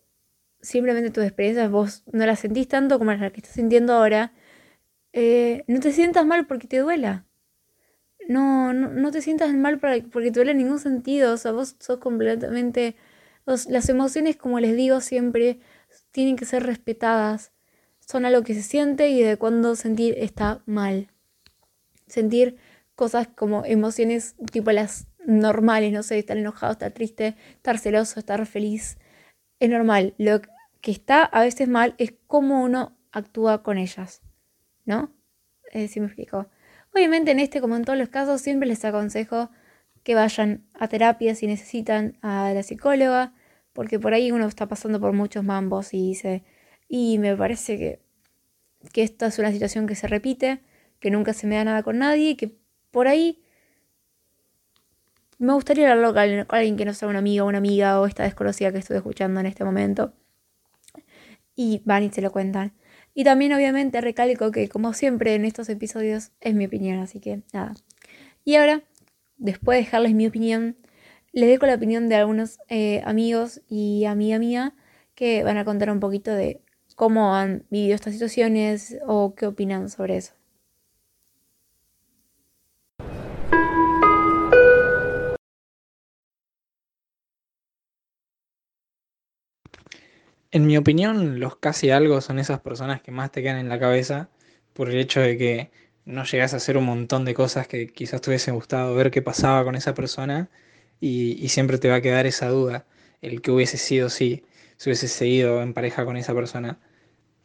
simplemente 0.60 1.10
tus 1.10 1.24
experiencias 1.24 1.70
vos 1.70 2.04
no 2.12 2.26
las 2.26 2.40
sentís 2.40 2.68
tanto 2.68 2.98
como 2.98 3.12
las 3.12 3.32
que 3.32 3.40
estás 3.40 3.54
sintiendo 3.54 3.94
ahora, 3.94 4.32
eh, 5.12 5.64
no 5.66 5.80
te 5.80 5.92
sientas 5.92 6.26
mal 6.26 6.46
porque 6.46 6.66
te 6.68 6.78
duela. 6.78 7.26
No, 8.28 8.72
no, 8.72 9.10
te 9.10 9.22
sientas 9.22 9.52
mal 9.54 9.80
porque 9.80 10.30
te 10.30 10.38
duele 10.38 10.52
en 10.52 10.58
ningún 10.58 10.78
sentido. 10.78 11.34
O 11.34 11.36
sea, 11.36 11.52
vos 11.52 11.76
sos 11.80 11.98
completamente... 11.98 12.96
las 13.46 13.88
emociones, 13.88 14.36
como 14.36 14.60
les 14.60 14.76
digo 14.76 15.00
siempre, 15.00 15.60
tienen 16.12 16.36
que 16.36 16.44
ser 16.44 16.64
respetadas. 16.64 17.52
Son 18.00 18.24
algo 18.24 18.42
que 18.42 18.54
se 18.54 18.62
siente 18.62 19.08
y 19.10 19.22
de 19.22 19.36
cuando 19.36 19.76
sentir 19.76 20.14
está 20.18 20.62
mal. 20.66 21.09
Sentir 22.10 22.56
cosas 22.94 23.28
como 23.28 23.64
emociones 23.64 24.34
tipo 24.52 24.72
las 24.72 25.06
normales, 25.26 25.92
no 25.92 26.02
sé, 26.02 26.18
estar 26.18 26.36
enojado, 26.36 26.72
estar 26.72 26.92
triste, 26.92 27.36
estar 27.54 27.78
celoso, 27.78 28.20
estar 28.20 28.44
feliz. 28.46 28.98
Es 29.58 29.70
normal. 29.70 30.14
Lo 30.18 30.40
que 30.80 30.90
está 30.90 31.24
a 31.24 31.42
veces 31.42 31.68
mal 31.68 31.94
es 31.98 32.14
cómo 32.26 32.62
uno 32.62 32.96
actúa 33.12 33.62
con 33.62 33.78
ellas. 33.78 34.22
¿no? 34.84 35.12
Eh, 35.72 35.88
si 35.88 36.00
me 36.00 36.06
explico. 36.06 36.48
Obviamente 36.92 37.30
en 37.30 37.40
este, 37.40 37.60
como 37.60 37.76
en 37.76 37.84
todos 37.84 37.98
los 37.98 38.08
casos, 38.08 38.40
siempre 38.40 38.68
les 38.68 38.84
aconsejo 38.84 39.50
que 40.02 40.14
vayan 40.14 40.64
a 40.74 40.88
terapia 40.88 41.34
si 41.34 41.46
necesitan 41.46 42.18
a 42.22 42.52
la 42.52 42.62
psicóloga, 42.62 43.34
porque 43.72 43.98
por 44.00 44.14
ahí 44.14 44.32
uno 44.32 44.46
está 44.46 44.66
pasando 44.66 44.98
por 45.00 45.12
muchos 45.12 45.44
mambos 45.44 45.94
y 45.94 46.08
dice, 46.08 46.42
y 46.88 47.18
me 47.18 47.36
parece 47.36 47.78
que, 47.78 48.00
que 48.92 49.02
esta 49.02 49.26
es 49.26 49.38
una 49.38 49.52
situación 49.52 49.86
que 49.86 49.94
se 49.94 50.08
repite, 50.08 50.60
que 51.00 51.10
nunca 51.10 51.32
se 51.32 51.46
me 51.46 51.56
da 51.56 51.64
nada 51.64 51.82
con 51.82 51.98
nadie, 51.98 52.36
que 52.36 52.54
por 52.90 53.08
ahí 53.08 53.42
me 55.38 55.54
gustaría 55.54 55.90
hablarlo 55.90 56.46
con 56.46 56.56
alguien 56.58 56.76
que 56.76 56.84
no 56.84 56.92
sea 56.92 57.08
una 57.08 57.18
amiga 57.20 57.44
o 57.44 57.48
una 57.48 57.58
amiga 57.58 58.00
o 58.00 58.06
esta 58.06 58.24
desconocida 58.24 58.72
que 58.72 58.78
estoy 58.78 58.98
escuchando 58.98 59.40
en 59.40 59.46
este 59.46 59.64
momento. 59.64 60.12
Y 61.56 61.82
van 61.86 62.04
y 62.04 62.10
se 62.10 62.20
lo 62.20 62.30
cuentan. 62.30 62.74
Y 63.14 63.24
también 63.24 63.52
obviamente 63.54 64.00
recalco 64.00 64.50
que 64.50 64.68
como 64.68 64.92
siempre 64.92 65.34
en 65.34 65.44
estos 65.46 65.68
episodios 65.70 66.32
es 66.40 66.54
mi 66.54 66.66
opinión, 66.66 66.98
así 66.98 67.20
que 67.20 67.42
nada. 67.52 67.74
Y 68.44 68.56
ahora, 68.56 68.82
después 69.38 69.78
de 69.78 69.84
dejarles 69.84 70.14
mi 70.14 70.26
opinión, 70.26 70.76
les 71.32 71.48
dejo 71.48 71.66
la 71.66 71.74
opinión 71.74 72.08
de 72.08 72.16
algunos 72.16 72.58
eh, 72.68 73.02
amigos 73.04 73.62
y 73.68 74.04
amiga 74.04 74.38
mía 74.38 74.74
que 75.14 75.42
van 75.42 75.56
a 75.56 75.64
contar 75.64 75.90
un 75.90 76.00
poquito 76.00 76.32
de 76.32 76.60
cómo 76.96 77.34
han 77.34 77.64
vivido 77.70 77.94
estas 77.94 78.12
situaciones 78.12 78.98
o 79.06 79.34
qué 79.34 79.46
opinan 79.46 79.88
sobre 79.88 80.18
eso. 80.18 80.34
En 90.52 90.66
mi 90.66 90.76
opinión, 90.76 91.38
los 91.38 91.56
casi 91.56 91.90
algo 91.90 92.20
son 92.20 92.40
esas 92.40 92.60
personas 92.60 93.00
que 93.02 93.12
más 93.12 93.30
te 93.30 93.42
quedan 93.42 93.58
en 93.58 93.68
la 93.68 93.78
cabeza 93.78 94.30
por 94.72 94.90
el 94.90 94.98
hecho 94.98 95.20
de 95.20 95.38
que 95.38 95.70
no 96.04 96.24
llegas 96.24 96.54
a 96.54 96.56
hacer 96.56 96.76
un 96.76 96.84
montón 96.84 97.24
de 97.24 97.34
cosas 97.34 97.68
que 97.68 97.88
quizás 97.88 98.20
te 98.20 98.30
hubiese 98.30 98.50
gustado 98.50 98.94
ver 98.96 99.10
qué 99.12 99.22
pasaba 99.22 99.62
con 99.64 99.76
esa 99.76 99.94
persona 99.94 100.50
y, 101.00 101.48
siempre 101.48 101.78
te 101.78 101.88
va 101.88 101.96
a 101.96 102.00
quedar 102.02 102.26
esa 102.26 102.48
duda, 102.48 102.86
el 103.22 103.42
que 103.42 103.52
hubiese 103.52 103.78
sido 103.78 104.10
si, 104.10 104.44
si 104.76 104.90
hubiese 104.90 105.08
seguido 105.08 105.62
en 105.62 105.74
pareja 105.74 106.04
con 106.04 106.16
esa 106.16 106.34
persona. 106.34 106.80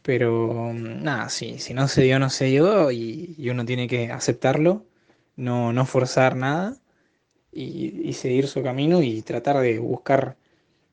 Pero 0.02 0.72
nada, 0.74 1.28
sí, 1.30 1.58
si 1.58 1.74
no 1.74 1.88
se 1.88 2.02
dio, 2.02 2.18
no 2.18 2.30
se 2.30 2.46
dio 2.46 2.90
y, 2.92 3.36
uno 3.50 3.64
tiene 3.64 3.88
que 3.88 4.10
aceptarlo, 4.12 4.86
no, 5.36 5.72
no 5.72 5.86
forzar 5.86 6.36
nada 6.36 6.76
y, 7.52 8.08
y 8.08 8.12
seguir 8.14 8.48
su 8.48 8.62
camino 8.62 9.02
y 9.02 9.22
tratar 9.22 9.58
de 9.60 9.78
buscar 9.78 10.36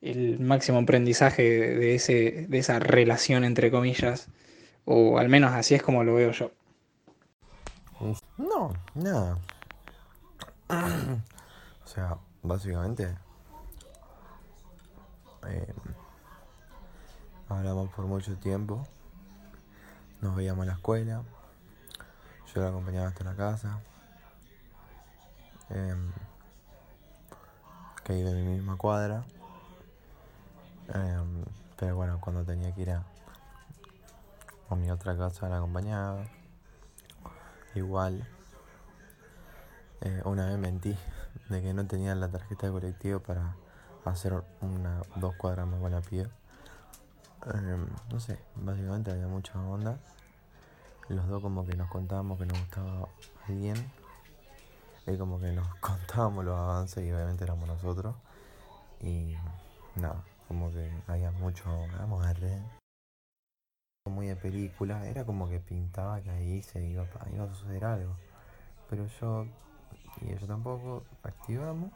el 0.04 0.40
máximo 0.40 0.80
aprendizaje 0.80 1.44
de, 1.44 1.96
ese, 1.96 2.46
de 2.50 2.58
esa 2.60 2.78
relación, 2.80 3.46
entre 3.46 3.72
comillas, 3.72 4.28
o 4.84 5.18
al 5.18 5.30
menos 5.30 5.54
así 5.54 5.76
es 5.76 5.82
como 5.82 6.04
lo 6.04 6.16
veo 6.16 6.32
yo. 6.32 6.52
No, 8.38 8.74
nada. 8.96 9.38
o 10.70 11.88
sea, 11.88 12.18
básicamente 12.42 13.16
eh, 15.48 15.74
hablamos 17.48 17.90
por 17.94 18.06
mucho 18.06 18.36
tiempo, 18.38 18.86
nos 20.20 20.36
veíamos 20.36 20.64
en 20.64 20.68
la 20.68 20.74
escuela, 20.74 21.24
yo 22.54 22.62
la 22.62 22.68
acompañaba 22.68 23.08
hasta 23.08 23.24
la 23.24 23.36
casa, 23.36 23.80
eh, 25.70 25.96
que 28.04 28.18
iba 28.18 28.32
en 28.32 28.46
mi 28.46 28.54
misma 28.56 28.76
cuadra. 28.76 29.24
Em, 30.90 31.46
pero 31.78 31.96
bueno, 31.96 32.20
cuando 32.20 32.44
tenía 32.44 32.74
que 32.74 32.82
ir 32.82 32.92
a, 32.92 33.04
mi 34.76 34.90
otra 34.90 35.16
casa 35.16 35.48
la 35.50 35.58
acompañaba. 35.58 36.26
Igual, 37.76 38.28
eh, 40.02 40.22
una 40.26 40.48
vez 40.48 40.58
mentí 40.58 40.98
de 41.50 41.62
que 41.62 41.74
no 41.74 41.86
tenía 41.86 42.16
la 42.16 42.28
tarjeta 42.28 42.68
de 42.68 42.74
colectivo 42.74 43.20
para 43.20 43.56
hacer 44.04 44.44
una, 44.62 45.02
dos 45.16 45.36
cuadras 45.36 45.68
más 45.68 45.80
con 45.80 45.92
la 45.92 46.02
piba. 46.02 46.30
Em, 47.54 47.88
no 48.12 48.20
sé, 48.20 48.40
básicamente 48.56 49.12
había 49.12 49.28
mucha 49.28 49.60
onda. 49.60 50.00
Los 51.10 51.28
dos 51.28 51.42
como 51.42 51.66
que 51.66 51.76
nos 51.76 51.90
contábamos 51.90 52.40
que 52.40 52.46
nos 52.46 52.58
gustaba 52.58 53.08
bien. 53.48 53.92
Y 55.06 55.18
como 55.18 55.40
que 55.40 55.52
nos 55.52 55.68
contábamos 55.82 56.46
los 56.46 56.58
avances 56.58 57.06
y 57.06 57.12
obviamente 57.12 57.44
éramos 57.44 57.68
nosotros. 57.68 58.16
Y 59.02 59.36
nada, 59.96 60.24
como 60.48 60.72
que 60.72 60.92
había 61.08 61.32
mucho 61.32 61.70
amarre. 62.00 62.62
Muy 64.06 64.28
de 64.28 64.36
película, 64.36 65.08
era 65.08 65.26
como 65.26 65.50
que 65.50 65.60
pintaba 65.60 66.22
que 66.22 66.30
ahí 66.30 66.62
se 66.62 66.84
iba, 66.84 67.08
iba 67.34 67.46
a 67.46 67.54
suceder 67.54 67.86
algo. 67.86 68.16
Pero 68.90 69.08
yo 69.08 69.48
y 70.22 70.32
ella 70.32 70.48
tampoco 70.48 71.04
activamos. 71.24 71.92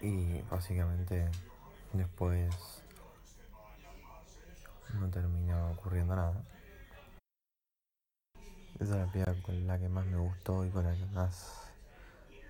Y 0.00 0.40
básicamente 0.42 1.28
después 1.92 2.82
no 4.94 5.08
terminó 5.10 5.72
ocurriendo 5.72 6.16
nada. 6.16 6.42
Esa 8.78 8.94
es 8.94 9.06
la 9.06 9.12
piba 9.12 9.34
con 9.42 9.66
la 9.66 9.78
que 9.78 9.88
más 9.90 10.06
me 10.06 10.16
gustó 10.16 10.64
y 10.64 10.70
con 10.70 10.84
la 10.84 10.94
que 10.94 11.04
más 11.06 11.70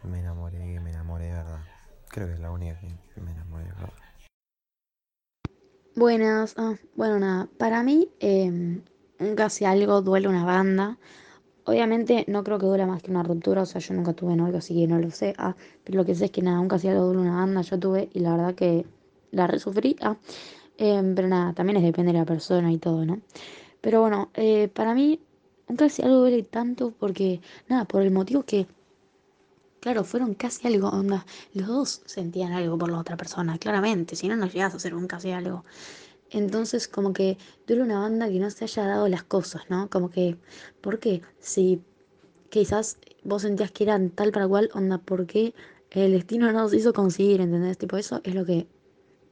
me 0.04 0.20
enamoré 0.20 0.78
me 0.78 0.90
enamoré 0.90 1.32
verdad. 1.32 1.60
Creo 2.10 2.26
que 2.26 2.34
es 2.34 2.40
la 2.40 2.50
única 2.50 2.76
que 2.80 3.20
me 3.20 3.30
enamoré 3.30 3.64
verdad. 3.64 3.90
Buenas, 5.94 6.54
ah, 6.56 6.74
bueno 6.96 7.20
nada, 7.20 7.48
para 7.56 7.84
mí 7.84 8.08
eh, 8.18 8.80
casi 9.36 9.64
algo 9.64 10.02
duele 10.02 10.26
una 10.26 10.44
banda. 10.44 10.98
Obviamente 11.64 12.24
no 12.26 12.42
creo 12.42 12.58
que 12.58 12.66
duele 12.66 12.86
más 12.86 13.00
que 13.02 13.12
una 13.12 13.22
ruptura, 13.22 13.62
o 13.62 13.66
sea, 13.66 13.80
yo 13.80 13.94
nunca 13.94 14.12
tuve 14.12 14.34
novio, 14.34 14.58
así 14.58 14.74
que 14.74 14.88
no 14.88 14.98
lo 14.98 15.10
sé. 15.12 15.34
Ah, 15.38 15.54
pero 15.84 15.98
lo 15.98 16.04
que 16.04 16.16
sé 16.16 16.24
es 16.26 16.30
que 16.32 16.42
nada, 16.42 16.56
nunca 16.56 16.76
casi 16.76 16.88
algo 16.88 17.04
duele 17.04 17.20
una 17.20 17.36
banda, 17.36 17.60
yo 17.62 17.78
tuve 17.78 18.08
y 18.12 18.20
la 18.20 18.32
verdad 18.32 18.54
que 18.56 18.86
la 19.30 19.46
resufrí. 19.46 19.94
Ah, 20.00 20.16
em, 20.78 21.14
pero 21.14 21.28
nada, 21.28 21.52
también 21.52 21.76
es 21.76 21.84
depende 21.84 22.12
de 22.12 22.18
la 22.18 22.24
persona 22.24 22.72
y 22.72 22.78
todo, 22.78 23.04
¿no? 23.06 23.20
Pero 23.80 24.00
bueno, 24.00 24.30
eh, 24.34 24.68
para 24.68 24.94
mí 24.94 25.20
nunca 25.68 25.84
casi 25.86 26.02
algo 26.02 26.16
duele 26.18 26.42
tanto 26.42 26.92
porque, 26.98 27.40
nada, 27.68 27.84
por 27.84 28.02
el 28.02 28.10
motivo 28.10 28.42
que 28.42 28.66
Claro, 29.80 30.04
fueron 30.04 30.34
casi 30.34 30.66
algo, 30.68 30.88
onda. 30.88 31.24
Los 31.54 31.66
dos 31.66 32.02
sentían 32.04 32.52
algo 32.52 32.76
por 32.76 32.90
la 32.90 32.98
otra 32.98 33.16
persona, 33.16 33.58
claramente. 33.58 34.14
Si 34.14 34.28
no, 34.28 34.36
no 34.36 34.46
llegas 34.46 34.74
a 34.74 34.76
hacer 34.76 34.94
un 34.94 35.06
casi 35.06 35.30
algo. 35.30 35.64
Entonces, 36.30 36.88
como 36.88 37.12
que 37.14 37.38
duele 37.66 37.82
una 37.84 38.00
banda 38.00 38.28
que 38.28 38.38
no 38.38 38.50
se 38.50 38.64
haya 38.64 38.86
dado 38.86 39.08
las 39.08 39.24
cosas, 39.24 39.62
¿no? 39.70 39.88
Como 39.90 40.10
que, 40.10 40.36
¿por 40.82 40.98
qué? 41.00 41.22
Si 41.40 41.82
quizás 42.50 42.98
vos 43.24 43.42
sentías 43.42 43.72
que 43.72 43.84
eran 43.84 44.10
tal 44.10 44.32
para 44.32 44.48
cual, 44.48 44.70
onda, 44.74 44.98
¿por 44.98 45.26
qué 45.26 45.54
el 45.90 46.12
destino 46.12 46.52
no 46.52 46.60
nos 46.60 46.74
hizo 46.74 46.92
conseguir, 46.92 47.40
¿entendés? 47.40 47.78
Tipo, 47.78 47.96
eso 47.96 48.20
es 48.24 48.34
lo 48.34 48.44
que, 48.44 48.68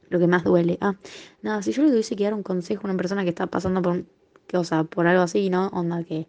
lo 0.09 0.19
que 0.19 0.27
más 0.27 0.43
duele. 0.43 0.77
Ah, 0.81 0.97
nada, 1.41 1.61
si 1.63 1.71
yo 1.73 1.83
le 1.83 1.89
tuviese 1.89 2.15
que 2.15 2.25
dar 2.25 2.33
un 2.33 2.43
consejo 2.43 2.87
a 2.87 2.89
una 2.91 2.97
persona 2.97 3.23
que 3.23 3.29
está 3.29 3.47
pasando 3.47 3.81
por, 3.81 4.05
que, 4.47 4.57
o 4.57 4.63
sea, 4.63 4.83
por 4.85 5.07
algo 5.07 5.23
así, 5.23 5.49
¿no? 5.49 5.67
Onda, 5.69 6.03
que 6.03 6.27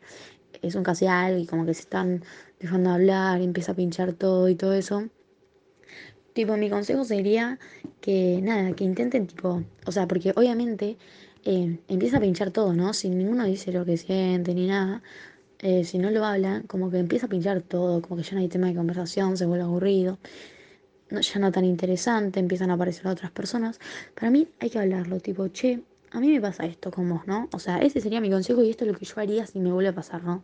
es 0.62 0.74
un 0.74 0.82
casi 0.82 1.06
algo 1.06 1.38
y 1.38 1.46
como 1.46 1.66
que 1.66 1.74
se 1.74 1.82
están 1.82 2.22
dejando 2.58 2.90
hablar 2.90 3.40
y 3.40 3.44
empieza 3.44 3.72
a 3.72 3.74
pinchar 3.74 4.12
todo 4.12 4.48
y 4.48 4.54
todo 4.54 4.74
eso. 4.74 5.08
Tipo, 6.32 6.56
mi 6.56 6.70
consejo 6.70 7.04
sería 7.04 7.58
que 8.00 8.40
nada, 8.42 8.72
que 8.72 8.84
intenten 8.84 9.26
tipo, 9.26 9.62
o 9.86 9.92
sea, 9.92 10.06
porque 10.06 10.32
obviamente 10.36 10.96
eh, 11.44 11.78
empieza 11.88 12.18
a 12.18 12.20
pinchar 12.20 12.50
todo, 12.50 12.72
¿no? 12.72 12.92
Si 12.94 13.10
ninguno 13.10 13.44
dice 13.44 13.72
lo 13.72 13.84
que 13.84 13.96
siente 13.96 14.54
ni 14.54 14.66
nada, 14.66 15.02
eh, 15.58 15.84
si 15.84 15.98
no 15.98 16.10
lo 16.10 16.24
hablan, 16.24 16.62
como 16.64 16.90
que 16.90 16.98
empieza 16.98 17.26
a 17.26 17.28
pinchar 17.28 17.62
todo, 17.62 18.00
como 18.02 18.16
que 18.16 18.22
ya 18.22 18.34
no 18.34 18.40
hay 18.40 18.48
tema 18.48 18.68
de 18.68 18.74
conversación, 18.74 19.36
se 19.36 19.46
vuelve 19.46 19.64
aburrido, 19.64 20.18
no, 21.10 21.20
ya 21.20 21.40
no 21.40 21.52
tan 21.52 21.64
interesante, 21.64 22.40
empiezan 22.40 22.70
a 22.70 22.74
aparecer 22.74 23.06
otras 23.06 23.30
personas. 23.32 23.80
Para 24.14 24.30
mí 24.30 24.48
hay 24.60 24.70
que 24.70 24.78
hablarlo, 24.78 25.20
tipo, 25.20 25.48
che, 25.48 25.82
a 26.12 26.20
mí 26.20 26.28
me 26.28 26.40
pasa 26.40 26.66
esto 26.66 26.90
con 26.90 27.08
vos, 27.08 27.26
¿no? 27.26 27.48
O 27.52 27.58
sea, 27.58 27.78
ese 27.78 28.00
sería 28.00 28.20
mi 28.20 28.30
consejo 28.30 28.62
y 28.62 28.70
esto 28.70 28.84
es 28.84 28.92
lo 28.92 28.98
que 28.98 29.04
yo 29.04 29.14
haría 29.16 29.46
si 29.46 29.60
me 29.60 29.72
vuelve 29.72 29.90
a 29.90 29.94
pasar, 29.94 30.22
¿no? 30.24 30.42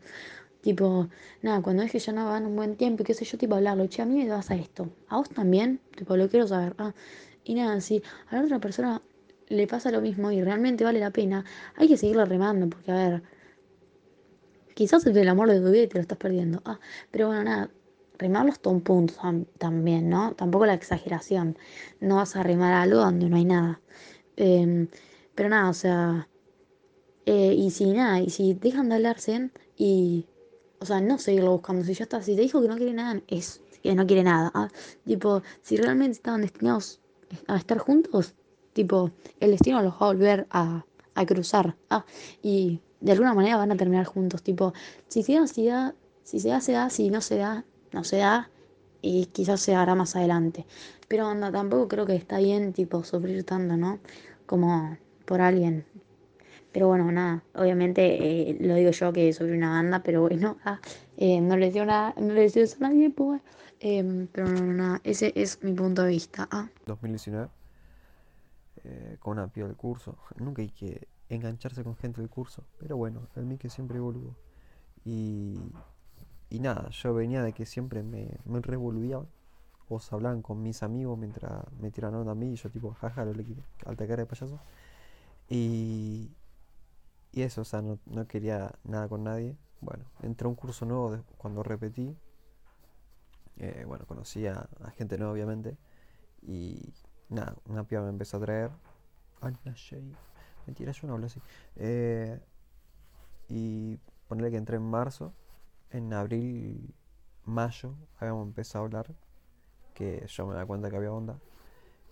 Tipo, 0.61 1.09
nada, 1.43 1.63
cuando 1.63 1.83
es 1.83 1.93
que 1.93 1.99
ya 1.99 2.13
no 2.13 2.27
van 2.27 2.47
un 2.47 2.57
buen 2.57 2.77
tiempo 2.77 3.03
y 3.03 3.07
qué 3.07 3.15
sé 3.15 3.25
yo, 3.25 3.39
tipo 3.39 3.55
hablarlo, 3.55 3.87
che, 3.87 4.03
a 4.03 4.07
mí 4.07 4.23
me 4.25 4.29
pasa 4.29 4.57
esto, 4.57 4.91
a 5.09 5.17
vos 5.19 5.29
también, 5.31 5.81
tipo, 5.97 6.17
lo 6.17 6.29
quiero 6.29 6.47
saber. 6.49 6.75
Ah, 6.79 6.95
y 7.45 7.55
nada, 7.55 7.81
si 7.81 8.03
a 8.29 8.37
la 8.37 8.43
otra 8.43 8.59
persona 8.61 9.03
le 9.49 9.67
pasa 9.67 9.91
lo 9.91 10.01
mismo 10.01 10.33
y 10.33 10.43
realmente 10.43 10.85
vale 10.85 10.99
la 11.01 11.11
pena, 11.11 11.45
hay 11.77 11.89
que 11.89 11.97
seguirlo 11.97 12.25
remando, 12.25 12.69
porque 12.69 12.91
a 12.91 12.95
ver, 12.95 13.23
quizás 14.75 15.07
el 15.07 15.29
amor 15.29 15.51
de 15.51 15.61
tu 15.61 15.71
vida 15.71 15.85
y 15.85 15.89
te 15.89 15.95
lo 15.95 16.03
estás 16.03 16.19
perdiendo. 16.19 16.63
Ah, 16.65 16.79
pero 17.11 17.29
bueno, 17.29 17.45
nada, 17.45 17.71
remarlo 18.19 18.53
hasta 18.53 18.71
un 18.71 18.81
punto 18.81 19.15
también, 19.59 20.09
¿no? 20.11 20.35
Tampoco 20.35 20.67
la 20.67 20.75
exageración. 20.75 21.57
No 22.01 22.17
vas 22.17 22.37
a 22.37 22.43
remar 22.43 22.73
algo 22.75 22.99
donde 22.99 23.29
no 23.29 23.37
hay 23.37 23.45
nada. 23.45 23.81
Em, 24.37 24.89
pero 25.37 25.49
nada, 25.49 25.71
o 25.71 25.75
sea, 25.75 26.29
eh, 27.27 27.55
y 27.55 27.71
si 27.71 27.87
nada, 27.93 28.21
y 28.21 28.31
si 28.31 28.55
dejan 28.55 28.89
de 28.89 28.97
hablarse 28.97 29.51
y 29.77 30.27
o 30.81 30.87
sea, 30.87 31.01
no 31.01 31.19
seguirlo 31.19 31.53
buscando. 31.53 31.85
Si 31.85 31.95
ya 31.95 32.05
está, 32.05 32.23
si 32.23 32.35
te 32.35 32.43
dijo 32.43 32.61
que 32.61 32.69
no 32.69 32.77
quiere 32.77 32.93
nada, 32.93 33.21
es 33.29 33.61
que 33.83 33.95
no 33.95 34.07
quiere 34.07 34.23
nada. 34.23 34.51
¿ah? 34.55 34.69
Tipo, 35.05 35.43
si 35.63 35.77
realmente 35.77 36.13
estaban 36.13 36.43
destinados 36.43 37.01
a 37.47 37.57
estar 37.57 37.79
juntos, 37.79 38.35
tipo, 38.73 39.11
el 39.41 39.53
destino 39.53 39.83
los 39.83 39.95
va 39.95 39.99
a 40.01 40.07
volver 40.07 40.47
a, 40.51 40.85
a 41.15 41.27
cruzar. 41.27 41.77
¿ah? 41.91 42.05
Y 42.43 42.81
de 43.01 43.13
alguna 43.13 43.35
manera 43.35 43.57
van 43.57 43.73
a 43.73 43.77
terminar 43.77 44.07
juntos. 44.07 44.43
Tipo, 44.43 44.73
si 45.09 45.23
se 45.23 45.35
da, 45.35 45.47
si, 45.47 45.67
da, 45.67 45.95
si 46.23 46.41
se 46.41 46.49
da, 46.49 46.61
se 46.61 46.73
da, 46.73 46.91
si 46.91 47.11
no 47.11 47.21
se 47.21 47.37
da, 47.37 47.65
no 47.93 48.05
se 48.05 48.19
da. 48.19 48.51
Y 49.03 49.27
quizás 49.27 49.61
se 49.61 49.75
hará 49.75 49.95
más 49.95 50.17
adelante. 50.17 50.67
Pero 51.09 51.27
anda, 51.27 51.53
tampoco 51.53 51.89
creo 51.89 52.07
que 52.07 52.17
está 52.17 52.39
bien, 52.39 52.73
tipo, 52.73 53.05
sufrir 53.05 53.45
tanto, 53.45 53.77
¿no? 53.77 54.01
Como 54.47 54.97
por 55.27 55.41
alguien 55.43 55.85
pero 56.77 56.89
bueno, 56.89 57.11
nada, 57.11 57.43
obviamente 57.55 58.51
eh, 58.51 58.59
lo 58.61 58.75
digo 58.75 58.91
yo 58.91 59.11
que 59.11 59.33
soy 59.33 59.51
una 59.53 59.71
banda, 59.71 60.03
pero 60.03 60.21
bueno, 60.21 60.59
ah, 60.67 60.79
eh, 61.17 61.41
no 61.41 61.57
le 61.57 61.71
dio 61.71 61.87
nada, 61.87 62.13
no 62.21 62.35
le 62.35 62.43
deseo 62.43 62.65
eso 62.65 62.77
a 62.85 62.91
nadie, 62.91 63.09
pues. 63.09 63.41
Eh, 63.81 64.29
pero 64.31 64.47
no, 64.47 64.61
nada, 64.75 65.01
ese 65.03 65.33
es 65.37 65.63
mi 65.63 65.73
punto 65.73 66.03
de 66.03 66.09
vista. 66.09 66.47
Ah. 66.51 66.69
2019, 66.85 67.49
con 69.21 69.39
una 69.39 69.49
piba 69.49 69.69
del 69.69 69.77
curso. 69.79 70.19
Nunca 70.37 70.61
hay 70.61 70.69
que 70.69 71.09
engancharse 71.31 71.83
con 71.83 71.97
gente 71.97 72.21
del 72.21 72.29
curso, 72.29 72.63
pero 72.79 72.99
bueno, 72.99 73.27
el 73.37 73.47
mí 73.47 73.57
que 73.57 73.71
siempre 73.71 73.99
volvió. 73.99 74.37
Y, 75.03 75.59
y 76.51 76.61
nada, 76.61 76.91
yo 76.91 77.15
venía 77.15 77.43
de 77.43 77.55
que 77.55 77.65
siempre 77.65 78.03
me, 78.03 78.29
me 78.45 78.61
revolvían. 78.61 79.27
O 79.89 79.99
se 79.99 80.15
hablaban 80.15 80.43
con 80.43 80.63
mis 80.63 80.83
amigos 80.83 81.17
mientras 81.17 81.65
me 81.81 81.91
tiraron 81.91 82.29
a 82.29 82.35
mí 82.35 82.53
y 82.53 82.57
yo 82.57 82.69
tipo, 82.69 82.93
jaja, 82.93 83.25
lo 83.25 83.33
le 83.33 83.47
alta 83.87 84.07
cara 84.07 84.25
de 84.25 84.27
payaso. 84.27 84.61
Y, 85.49 86.37
y 87.33 87.43
eso, 87.43 87.63
o 87.63 87.65
sea, 87.65 87.83
no, 87.83 88.27
quería 88.27 88.73
nada 88.85 89.09
con 89.09 89.25
nadie. 89.25 89.57
Bueno, 89.81 90.05
entré 90.23 90.47
a 90.47 90.49
un 90.49 90.55
curso 90.55 90.87
nuevo 90.87 91.23
cuando 91.39 91.63
repetí. 91.63 92.17
Eh, 93.59 93.85
bueno, 93.87 94.07
conocí 94.07 94.47
a, 94.47 94.69
gente 94.97 95.19
nueva, 95.19 95.33
obviamente. 95.33 95.77
Y 96.43 96.93
nada, 97.29 97.57
una 97.67 97.85
piba 97.85 98.03
me 98.03 98.09
empezó 98.11 98.39
a 98.39 98.41
traer. 98.41 98.71
Anna 99.41 99.75
Shay. 99.75 100.15
Mentira, 100.67 100.93
yo 100.93 101.07
no 101.07 101.15
hablo 101.15 101.27
así. 101.27 101.41
Eh, 101.77 102.41
y 103.49 103.99
ponerle 104.29 104.51
que 104.51 104.57
entré 104.57 104.77
en 104.77 104.89
marzo. 104.89 105.33
En 105.91 106.13
abril, 106.13 106.95
mayo, 107.45 107.95
habíamos 108.19 108.47
empezado 108.47 108.85
a 108.85 108.87
hablar. 108.87 109.15
Que 109.95 110.27
yo 110.27 110.47
me 110.47 110.55
da 110.55 110.67
cuenta 110.67 110.91
que 110.91 110.97
había 110.97 111.13
onda. 111.13 111.39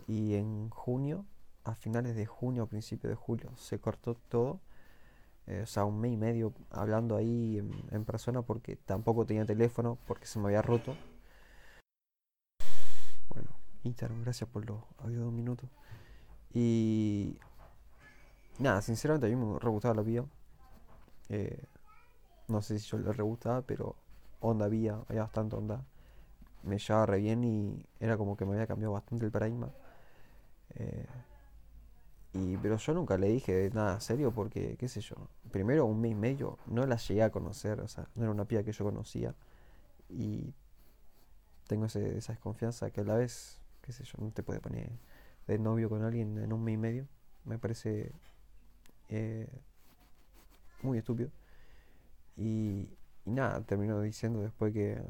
Y 0.06 0.34
en 0.34 0.70
junio, 0.70 1.24
a 1.64 1.74
finales 1.74 2.14
de 2.16 2.26
junio, 2.26 2.64
a 2.64 2.66
principios 2.66 3.10
de 3.10 3.16
julio, 3.16 3.50
se 3.56 3.78
cortó 3.78 4.14
todo 4.28 4.60
eh, 5.46 5.62
o 5.62 5.66
sea, 5.66 5.84
un 5.84 6.00
mes 6.00 6.12
y 6.12 6.16
medio 6.16 6.54
hablando 6.70 7.16
ahí 7.16 7.58
en, 7.90 8.04
persona 8.04 8.42
porque 8.42 8.76
tampoco 8.76 9.26
tenía 9.26 9.44
teléfono 9.44 9.98
porque 10.06 10.26
se 10.26 10.38
me 10.38 10.46
había 10.46 10.62
roto. 10.62 10.96
Bueno, 13.28 13.50
Instagram, 13.82 14.22
gracias 14.22 14.48
por 14.48 14.64
los 14.66 14.78
audios 14.98 15.20
de 15.20 15.26
un 15.28 15.36
minuto. 15.36 15.68
Y 16.52 17.36
nada, 18.58 18.80
sinceramente 18.80 19.26
a 19.26 19.30
mí 19.30 19.36
me 19.36 19.58
re 19.58 19.68
gustaba 19.68 19.94
la 19.94 20.02
vida. 20.02 20.24
Eh, 21.28 21.62
no 22.48 22.62
sé 22.62 22.78
si 22.78 22.88
yo 22.88 22.98
le 22.98 23.12
re 23.12 23.22
gustaba, 23.22 23.62
pero 23.62 23.96
onda 24.40 24.66
había, 24.66 24.94
había 25.08 25.22
bastante 25.22 25.56
onda. 25.56 25.84
Me 26.62 26.78
llevaba 26.78 27.06
re 27.06 27.18
bien 27.18 27.44
y 27.44 27.86
era 28.00 28.16
como 28.16 28.36
que 28.36 28.46
me 28.46 28.52
había 28.54 28.66
cambiado 28.66 28.94
bastante 28.94 29.26
el 29.26 29.30
paradigma. 29.30 29.70
Eh, 30.76 31.06
y, 32.34 32.56
pero 32.56 32.76
yo 32.76 32.94
nunca 32.94 33.16
le 33.16 33.28
dije 33.28 33.70
nada 33.72 34.00
serio 34.00 34.32
porque, 34.32 34.76
qué 34.76 34.88
sé 34.88 35.00
yo, 35.00 35.14
primero 35.52 35.86
un 35.86 36.00
mes 36.00 36.12
y 36.12 36.14
medio 36.16 36.58
no 36.66 36.84
la 36.84 36.96
llegué 36.96 37.22
a 37.22 37.30
conocer, 37.30 37.80
o 37.80 37.86
sea, 37.86 38.08
no 38.16 38.24
era 38.24 38.32
una 38.32 38.44
piba 38.44 38.64
que 38.64 38.72
yo 38.72 38.84
conocía. 38.84 39.34
Y 40.08 40.52
tengo 41.68 41.86
ese, 41.86 42.18
esa 42.18 42.32
desconfianza 42.32 42.90
que 42.90 43.02
a 43.02 43.04
la 43.04 43.14
vez, 43.14 43.60
qué 43.82 43.92
sé 43.92 44.04
yo, 44.04 44.18
no 44.18 44.32
te 44.32 44.42
puede 44.42 44.60
poner 44.60 44.90
de 45.46 45.58
novio 45.60 45.88
con 45.88 46.02
alguien 46.02 46.36
en 46.38 46.52
un 46.52 46.64
mes 46.64 46.74
y 46.74 46.78
medio. 46.78 47.08
Me 47.44 47.58
parece 47.58 48.10
eh, 49.08 49.48
muy 50.82 50.98
estúpido. 50.98 51.30
Y, 52.36 52.88
nada, 53.24 53.60
terminó 53.62 54.00
diciendo 54.00 54.40
después 54.40 54.72
que 54.72 55.00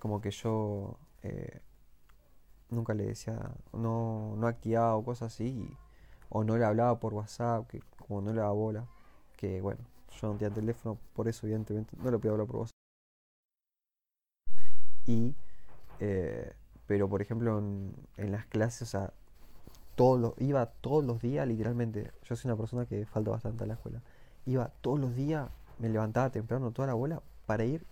como 0.00 0.20
que 0.20 0.32
yo 0.32 0.98
eh, 1.22 1.60
nunca 2.70 2.94
le 2.94 3.04
decía, 3.06 3.38
no, 3.72 4.34
no 4.36 4.46
activaba 4.46 4.96
o 4.96 5.04
cosas 5.04 5.32
así, 5.32 5.68
o 6.28 6.44
no 6.44 6.56
le 6.56 6.64
hablaba 6.64 6.98
por 7.00 7.14
WhatsApp, 7.14 7.66
que 7.68 7.82
como 8.06 8.20
no 8.22 8.32
le 8.32 8.40
daba 8.40 8.52
bola, 8.52 8.86
que 9.36 9.60
bueno, 9.60 9.80
yo 10.20 10.28
no 10.28 10.38
tenía 10.38 10.54
teléfono, 10.54 10.98
por 11.14 11.28
eso 11.28 11.46
evidentemente 11.46 11.96
no 12.02 12.10
le 12.10 12.18
podía 12.18 12.32
hablar 12.32 12.46
por 12.46 12.56
WhatsApp. 12.56 12.72
Y, 15.06 15.34
eh, 16.00 16.52
pero 16.86 17.08
por 17.08 17.22
ejemplo 17.22 17.58
en, 17.58 17.94
en 18.16 18.32
las 18.32 18.46
clases, 18.46 18.82
o 18.82 18.86
sea, 18.86 19.12
todos 19.96 20.20
los, 20.20 20.34
iba 20.38 20.66
todos 20.66 21.04
los 21.04 21.20
días, 21.20 21.48
literalmente. 21.48 22.12
Yo 22.24 22.36
soy 22.36 22.50
una 22.50 22.56
persona 22.56 22.86
que 22.86 23.06
falta 23.06 23.30
bastante 23.30 23.64
a 23.64 23.66
la 23.66 23.74
escuela. 23.74 24.02
Iba 24.44 24.70
todos 24.82 25.00
los 25.00 25.16
días, 25.16 25.48
me 25.78 25.88
levantaba 25.88 26.30
temprano 26.30 26.70
toda 26.70 26.88
la 26.88 26.94
bola 26.94 27.22
para 27.46 27.64
ir 27.64 27.84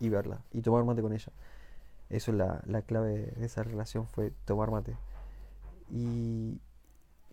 y 0.00 0.08
verla 0.08 0.40
y 0.52 0.62
tomar 0.62 0.84
mate 0.84 1.02
con 1.02 1.12
ella. 1.12 1.32
Eso 2.10 2.32
es 2.32 2.38
la, 2.38 2.62
la 2.66 2.82
clave 2.82 3.32
de 3.36 3.46
esa 3.46 3.62
relación, 3.62 4.06
fue 4.06 4.32
tomar 4.44 4.70
mate. 4.70 4.96
Y 5.90 6.60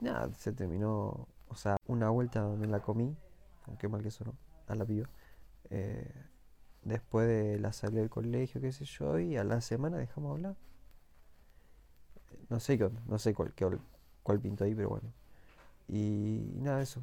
nada, 0.01 0.31
se 0.36 0.51
terminó, 0.53 1.27
o 1.50 1.55
sea, 1.55 1.77
una 1.88 2.10
vuelta 2.10 2.48
me 2.48 2.67
la 2.67 2.79
comí, 2.81 3.15
aunque 3.67 3.88
mal 3.88 4.01
que 4.01 4.10
eso 4.10 4.25
no, 4.25 4.34
a 4.67 4.75
la 4.75 4.86
piba. 4.86 5.10
Eh, 5.69 6.12
después 6.84 7.27
de 7.27 7.60
la 7.60 7.74
salida 7.74 8.01
del 8.01 8.10
colegio, 8.10 8.62
qué 8.62 8.72
sé 8.72 8.86
yo, 8.86 9.19
y 9.19 9.38
a 9.38 9.43
la 9.43 9.62
semana 9.62 9.98
dejamos 9.98 10.31
hablar. 10.34 10.55
No 12.50 12.60
sé 12.60 12.77
qué 12.77 12.89
no 13.07 13.17
sé 13.19 13.34
cuál, 13.34 13.53
qué, 13.53 13.67
cuál 14.24 14.39
pintó 14.39 14.63
ahí, 14.63 14.75
pero 14.75 14.89
bueno. 14.89 15.12
Y, 15.88 16.53
y 16.55 16.62
nada, 16.62 16.81
eso. 16.81 17.01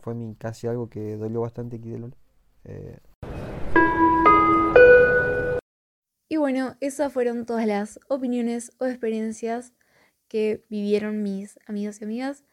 Fue 0.00 0.14
mi, 0.14 0.34
casi 0.36 0.66
algo 0.66 0.88
que 0.88 1.16
dolió 1.16 1.40
bastante 1.42 1.76
aquí 1.76 1.90
de 1.90 1.98
LOL. 1.98 2.14
Eh, 2.64 2.98
Y 6.28 6.36
bueno, 6.36 6.76
esas 6.80 7.12
fueron 7.12 7.46
todas 7.46 7.66
las 7.66 8.00
opiniones 8.08 8.72
o 8.78 8.86
experiencias 8.86 9.72
que 10.28 10.64
vivieron 10.68 11.22
mis 11.22 11.58
amigos 11.66 12.00
y 12.00 12.04
amigas. 12.04 12.44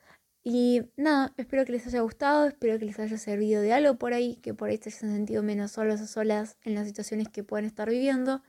Y 0.44 0.84
nada, 0.96 1.34
espero 1.38 1.66
que 1.66 1.74
les 1.74 1.88
haya 1.88 2.02
gustado, 2.02 2.48
espero 2.48 2.80
que 2.80 2.86
les 2.86 3.00
haya 3.00 3.18
servido 3.18 3.62
de 3.62 3.74
algo 3.74 3.98
por 3.98 4.14
ahí, 4.14 4.38
que 4.38 4.54
por 4.54 4.70
ahí 4.70 4.78
se 4.78 4.90
hayan 4.90 5.12
sentido 5.16 5.44
menos 5.44 5.72
solos 5.72 6.00
o 6.02 6.08
solas 6.08 6.58
en 6.64 6.76
las 6.76 6.88
situaciones 6.88 7.30
que 7.30 7.44
pueden 7.44 7.66
estar 7.66 7.90
viviendo. 7.90 8.44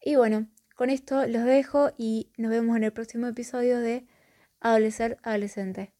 Y 0.00 0.16
bueno, 0.16 0.48
con 0.76 0.90
esto 0.90 1.26
los 1.26 1.44
dejo 1.44 1.90
y 1.96 2.30
nos 2.36 2.50
vemos 2.50 2.76
en 2.76 2.84
el 2.84 2.92
próximo 2.92 3.26
episodio 3.26 3.80
de 3.80 4.06
Adolecer 4.60 5.18
Adolescente. 5.22 5.95